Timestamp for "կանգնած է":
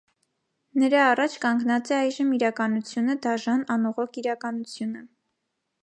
1.43-1.95